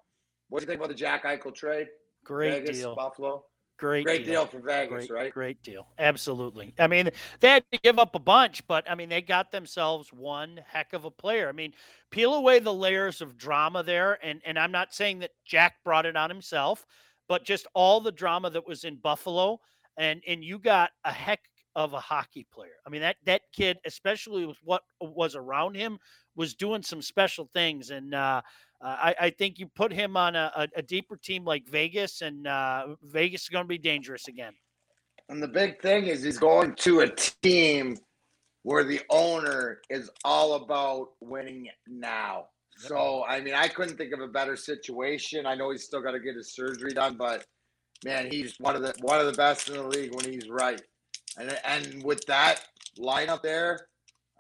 [0.49, 1.89] what do you think about the Jack Eichel trade?
[2.25, 2.95] Great Vegas, deal.
[2.95, 3.45] Buffalo.
[3.79, 5.33] Great, Great deal, for Vegas, great, right?
[5.33, 5.87] Great deal.
[6.01, 6.75] Absolutely.
[6.81, 10.13] I mean, they had to give up a bunch, but I mean, they got themselves
[10.13, 11.49] one heck of a player.
[11.49, 11.73] I mean,
[12.11, 16.07] peel away the layers of drama there, and and I'm not saying that Jack brought
[16.07, 16.87] it on himself,
[17.29, 19.61] but just all the drama that was in Buffalo,
[19.97, 21.39] and and you got a heck
[21.79, 22.73] of a hockey player.
[22.85, 26.01] I mean, that that kid, especially with what was around him,
[26.35, 27.91] was doing some special things.
[27.91, 28.43] And uh,
[28.83, 32.97] I, I, think you put him on a, a, deeper team like Vegas, and uh,
[33.05, 34.55] Vegas is going to be dangerous again.
[35.29, 37.09] And the big thing is he's going to a
[37.43, 37.97] team
[38.65, 42.47] where the owner is all about winning now.
[42.77, 45.47] So I mean, I couldn't think of a better situation.
[45.47, 47.45] I know he's still got to get his surgery done, but
[48.05, 50.83] man, he's one of the one of the best in the league when he's right.
[51.39, 52.61] And and with that
[52.99, 53.87] lineup there,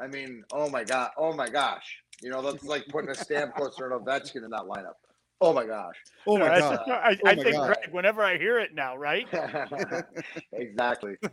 [0.01, 3.81] I mean, oh my god, oh my gosh, you know that's like putting a Stamkos
[3.81, 4.95] or an Ovechkin in that lineup.
[5.41, 5.95] Oh my gosh.
[6.27, 6.81] Oh my I, god.
[6.89, 7.67] I, Oh I my think God.
[7.67, 9.27] Greg, whenever I hear it now, right?
[10.53, 11.17] exactly.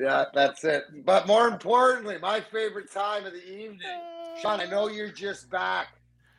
[0.00, 0.84] Yeah, that's it.
[1.04, 3.80] But more importantly, my favorite time of the evening.
[4.40, 5.88] Sean, I know you're just back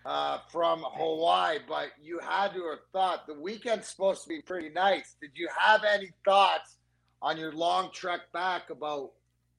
[0.05, 4.69] uh, from Hawaii, but you had to have thought the weekend's supposed to be pretty
[4.69, 5.15] nice.
[5.21, 6.77] Did you have any thoughts
[7.21, 9.11] on your long trek back about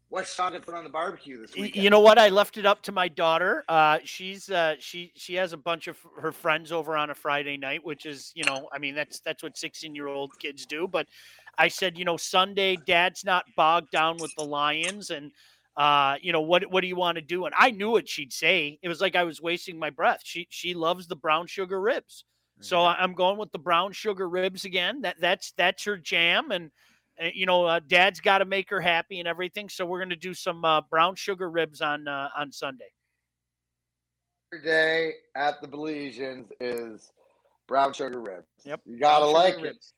[0.09, 1.85] what Sean can put on the barbecue this weekend?
[1.85, 2.19] You know what?
[2.19, 3.65] I left it up to my daughter.
[3.69, 7.57] Uh, she's uh, she she has a bunch of her friends over on a Friday
[7.57, 10.89] night, which is you know, I mean that's that's what sixteen year old kids do.
[10.89, 11.07] But
[11.57, 15.31] I said, you know, Sunday, Dad's not bogged down with the Lions, and
[15.77, 17.45] uh, you know what what do you want to do?
[17.47, 18.81] And I knew what she'd say.
[18.83, 20.23] It was like I was wasting my breath.
[20.25, 22.25] She she loves the brown sugar ribs,
[22.59, 25.03] so I- I'm going with the brown sugar ribs again.
[25.03, 26.73] That that's that's her jam, and
[27.35, 29.69] you know, uh, Dad's got to make her happy and everything.
[29.69, 32.91] So we're going to do some uh, brown sugar ribs on uh, on Sunday.
[34.65, 37.13] day at the Baligians is
[37.69, 38.47] brown sugar ribs.
[38.65, 39.63] Yep, You gotta Brown like it.
[39.63, 39.93] ribs.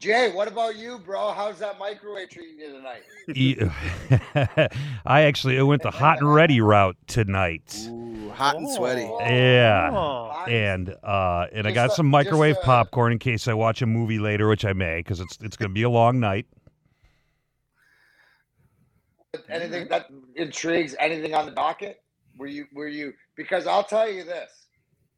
[0.00, 1.30] Jay, what about you, bro?
[1.32, 3.02] How's that microwave treating you tonight?
[5.06, 7.76] I actually went the hot and ready route tonight.
[7.86, 9.02] Ooh, hot and sweaty.
[9.02, 9.18] Oh.
[9.20, 10.44] Yeah.
[10.48, 13.86] And uh, and I got a- some microwave a- popcorn in case I watch a
[13.86, 16.46] movie later, which I may, because it's it's going to be a long night.
[19.50, 22.00] anything that intrigues anything on the docket?
[22.38, 24.66] Were you were you because I'll tell you this,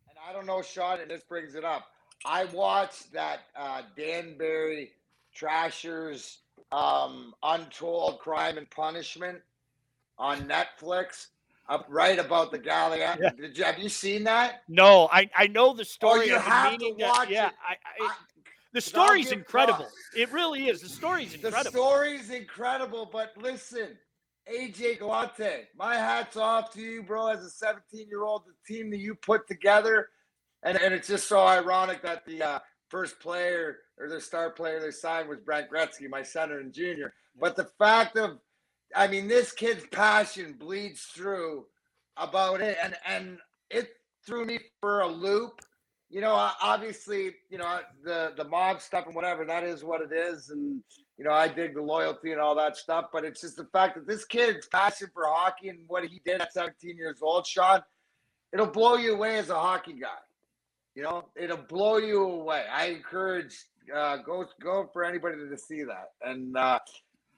[0.09, 1.87] and I don't know, Sean, and this brings it up.
[2.24, 4.92] I watched that uh, Danbury
[5.34, 6.38] Trashers
[6.70, 9.38] um, Untold Crime and Punishment
[10.18, 11.28] on Netflix.
[11.68, 12.98] Up right about the Galley.
[12.98, 13.16] Yeah.
[13.40, 14.62] Did you have you seen that?
[14.68, 16.22] No, I I know the story.
[16.22, 17.54] Oh, you I've to watch yeah, it.
[17.66, 18.14] I, I, I-
[18.72, 19.86] the story's incredible.
[20.16, 20.80] It really is.
[20.80, 21.64] The story's incredible.
[21.64, 23.98] The story's incredible, but listen,
[24.50, 27.28] AJ Galante, my hat's off to you, bro.
[27.28, 30.08] As a 17 year old, the team that you put together,
[30.62, 32.58] and, and it's just so ironic that the uh,
[32.88, 37.12] first player or the star player they signed was Brent Gretzky, my center and junior.
[37.38, 38.38] But the fact of,
[38.94, 41.66] I mean, this kid's passion bleeds through
[42.16, 43.38] about it, and and
[43.70, 43.88] it
[44.26, 45.60] threw me for a loop.
[46.10, 49.46] You know, obviously, you know the the mob stuff and whatever.
[49.46, 50.82] That is what it is, and
[51.22, 53.94] you know, I dig the loyalty and all that stuff, but it's just the fact
[53.94, 57.80] that this kid's passion for hockey and what he did at 17 years old, Sean,
[58.52, 60.08] it'll blow you away as a hockey guy.
[60.95, 62.64] You know, it'll blow you away.
[62.70, 63.57] I encourage
[63.95, 66.78] uh, go go for anybody to see that, and uh,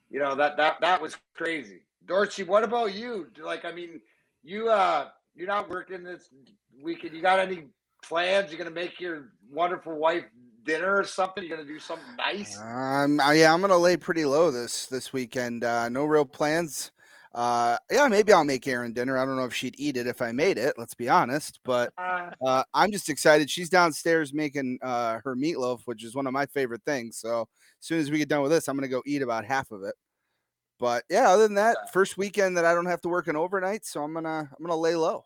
[0.09, 1.81] you know that that that was crazy.
[2.05, 3.27] Dorsey, what about you?
[3.41, 4.01] Like, I mean,
[4.43, 6.29] you uh, you're not working this
[6.81, 7.15] weekend.
[7.15, 7.65] You got any
[8.03, 8.51] plans?
[8.51, 10.25] You're gonna make your wonderful wife
[10.65, 11.43] dinner or something?
[11.43, 12.59] You're gonna do something nice?
[12.59, 15.63] Um, yeah, I'm gonna lay pretty low this this weekend.
[15.63, 16.91] Uh, no real plans.
[17.35, 19.17] Uh, yeah, maybe I'll make Erin dinner.
[19.17, 20.75] I don't know if she'd eat it if I made it.
[20.77, 23.49] Let's be honest, but Uh, uh, I'm just excited.
[23.49, 27.17] She's downstairs making uh, her meatloaf, which is one of my favorite things.
[27.17, 27.47] So as
[27.87, 29.95] soon as we get done with this, I'm gonna go eat about half of it.
[30.79, 33.85] But yeah, other than that, first weekend that I don't have to work an overnight,
[33.85, 35.25] so I'm gonna I'm gonna lay low.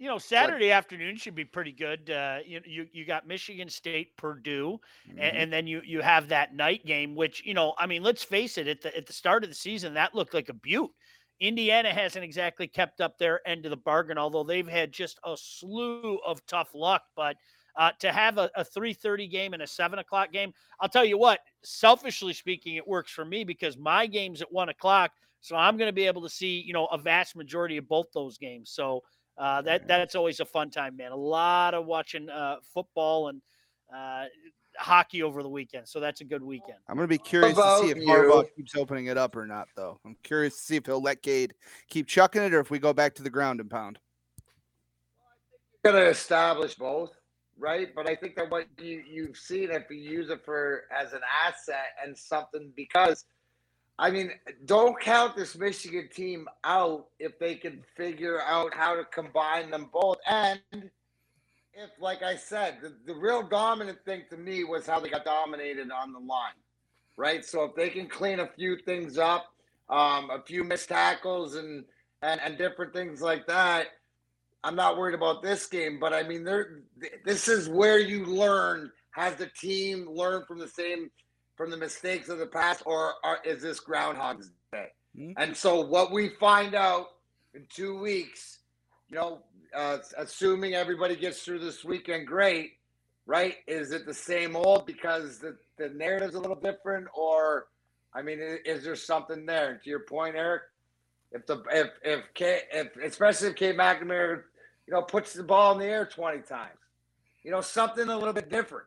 [0.00, 2.08] You know, Saturday afternoon should be pretty good.
[2.08, 5.18] Uh, you you you got Michigan State, Purdue, Mhm.
[5.18, 8.24] and, and then you you have that night game, which you know, I mean, let's
[8.24, 10.90] face it, at the at the start of the season, that looked like a butte.
[11.38, 15.36] Indiana hasn't exactly kept up their end of the bargain, although they've had just a
[15.36, 17.02] slew of tough luck.
[17.14, 17.36] But
[17.76, 21.18] uh, to have a, a 3:30 game and a seven o'clock game, I'll tell you
[21.18, 21.40] what.
[21.62, 25.88] Selfishly speaking, it works for me because my game's at one o'clock, so I'm going
[25.88, 28.70] to be able to see you know a vast majority of both those games.
[28.70, 29.02] So
[29.40, 31.12] uh, that that's always a fun time, man.
[31.12, 33.40] A lot of watching uh, football and
[33.94, 34.24] uh,
[34.76, 36.76] hockey over the weekend, so that's a good weekend.
[36.88, 38.48] I'm gonna be curious to see if about Harbaugh you?
[38.54, 39.98] keeps opening it up or not, though.
[40.04, 41.54] I'm curious to see if he'll let Cade
[41.88, 43.98] keep chucking it or if we go back to the ground and pound.
[45.84, 47.12] going to establish both,
[47.58, 47.94] right?
[47.96, 51.22] But I think that what you you've seen if you use it for as an
[51.46, 53.24] asset and something because,
[54.00, 54.32] I mean,
[54.64, 59.90] don't count this Michigan team out if they can figure out how to combine them
[59.92, 60.16] both.
[60.26, 65.10] And if, like I said, the, the real dominant thing to me was how they
[65.10, 66.54] got dominated on the line,
[67.18, 67.44] right?
[67.44, 69.46] So if they can clean a few things up,
[69.90, 71.84] um, a few missed tackles and
[72.22, 73.88] and and different things like that.
[74.64, 76.80] I'm not worried about this game, but I mean, there.
[77.00, 78.90] th- This is where you learn.
[79.12, 81.10] Has the team learned from the same,
[81.60, 84.88] from the mistakes of the past, or are, is this Groundhog's Day?
[85.14, 85.34] Mhm.
[85.36, 87.08] And so, what we find out
[87.52, 88.60] in two weeks,
[89.10, 89.42] you know,
[89.74, 92.78] uh, assuming everybody gets through this weekend, great,
[93.26, 93.56] right?
[93.66, 97.66] Is it the same old because the the narrative's a little different, or,
[98.14, 99.76] I mean, i- is there something there?
[99.84, 100.62] To your point, Eric,
[101.32, 104.44] if the if if K if especially if Cade McNamara,
[104.86, 106.78] you know, puts the ball in the air twenty times,
[107.42, 108.86] you know, something a little bit different,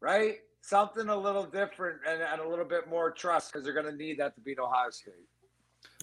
[0.00, 0.40] right?
[0.66, 3.94] Something a little different and, and a little bit more trust because they're going to
[3.94, 5.12] need that to beat Ohio State.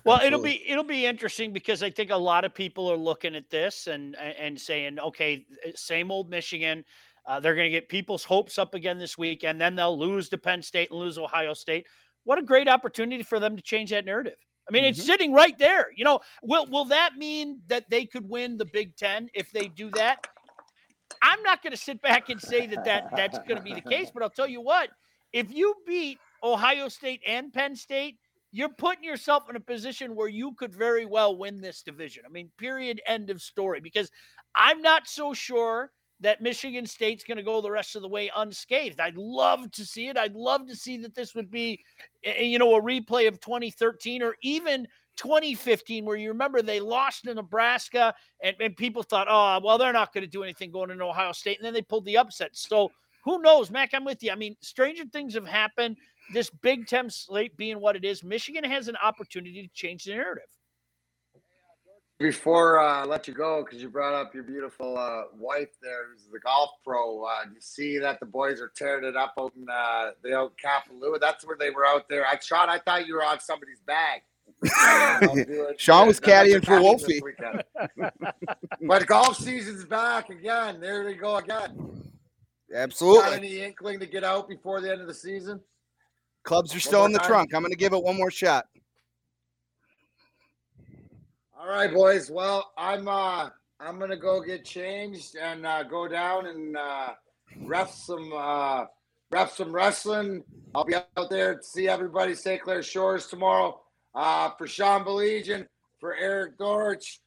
[0.05, 0.28] Well, Absolutely.
[0.28, 3.49] it'll be it'll be interesting because I think a lot of people are looking at
[3.49, 6.86] this and and saying, okay, same old Michigan.
[7.26, 10.30] Uh, they're going to get people's hopes up again this week, and then they'll lose
[10.30, 11.88] to Penn State and lose Ohio State.
[12.24, 14.38] What a great opportunity for them to change that narrative.
[14.70, 15.05] I mean, it's Mhm.
[15.05, 15.88] sitting right there.
[15.95, 19.68] You know, will will that mean that they could win the Big Ten if they
[19.70, 20.28] do that?
[21.22, 23.82] I'm not going to sit back and say that, that that's going to be the
[23.82, 24.89] case, but I'll tell you what:
[25.34, 28.18] if you beat Ohio State and Penn State,
[28.51, 32.24] you're putting yourself in a position where you could very well win this division.
[32.26, 33.80] I mean, period, end of story.
[33.80, 34.12] Because
[34.55, 38.30] I'm not so sure that Michigan State's going to go the rest of the way
[38.36, 38.99] unscathed.
[38.99, 40.18] I'd love to see it.
[40.18, 41.84] I'd love to see that this would be,
[42.24, 44.88] eh, you know, a replay of 2013 or even
[45.22, 49.94] 2015, where you remember they lost to Nebraska and, and people thought, oh, well, they're
[49.94, 51.58] not going to do anything going into Ohio State.
[51.58, 52.52] And then they pulled the upset.
[52.54, 52.92] So
[53.24, 53.92] who knows, Mac?
[53.94, 54.32] I'm with you.
[54.32, 55.98] I mean, stranger things have happened
[56.34, 60.12] this Big Ten slate being what it is, Michigan has an opportunity to change the
[60.12, 60.44] narrative.
[62.20, 66.08] before uh, I let you go, because you brought up your beautiful uh, wife there,
[66.12, 67.24] who's the golf pro.
[67.24, 70.54] Uh, you see that the boys are tearing it up out in uh, the out
[70.64, 71.20] Kapalua.
[71.20, 72.26] That's where they were out there.
[72.26, 72.70] I shot.
[72.70, 74.22] I thought you were on somebody's bag.
[75.78, 77.22] Sean was Yeah, caddying for Wolfie.
[78.82, 80.80] but golf season's back again.
[80.80, 82.04] There we go again.
[82.72, 83.34] Got Absolutely.
[83.34, 85.60] any inkling to get out before the end of the season?
[86.43, 87.28] Clubs are still in the time.
[87.28, 87.54] trunk.
[87.54, 88.66] I'm going to give it one more shot.
[91.60, 92.32] All right, boys.
[92.32, 93.49] Well, I'm uh
[93.80, 97.10] I'm gonna go get changed and uh, go down and uh,
[97.64, 98.86] ref some uh,
[99.32, 100.43] ref some wrestling.
[100.74, 102.62] I'll be out there to see everybody St.
[102.62, 103.80] Clair Shores tomorrow.
[104.14, 105.68] Uh, for Sean Baligian,
[105.99, 107.22] for Eric Dorch,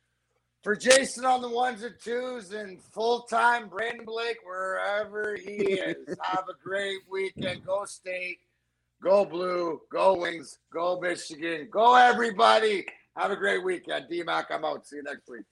[0.62, 5.96] for Jason on the ones and twos, and full time Brandon Blake wherever he is.
[6.22, 7.64] Have a great weekend.
[7.64, 8.38] Go State.
[9.02, 9.80] Go Blue.
[9.90, 10.58] Go Wings.
[10.72, 11.68] Go Michigan.
[11.70, 12.86] Go everybody.
[13.16, 14.06] Have a great weekend.
[14.08, 14.86] D Mac, I'm out.
[14.86, 15.44] See you next week.